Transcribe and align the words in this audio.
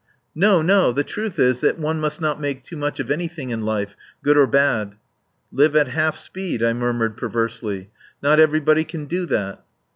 "No! 0.33 0.63
No! 0.63 0.91
The 0.91 1.03
truth 1.03 1.37
is 1.37 1.61
that 1.61 1.77
one 1.77 1.99
must 1.99 2.19
not 2.19 2.41
make 2.41 2.63
too 2.63 2.75
much 2.75 2.99
of 2.99 3.11
anything 3.11 3.51
in 3.51 3.61
life, 3.61 3.95
good 4.23 4.35
or 4.35 4.47
bad." 4.47 4.95
"Live 5.51 5.75
at 5.75 5.89
half 5.89 6.17
speed," 6.17 6.63
I 6.63 6.73
murmured 6.73 7.15
perversely. 7.15 7.91
"Not 8.19 8.39
everybody 8.39 8.83
can 8.83 9.05
do 9.05 9.27
that." 9.27 9.63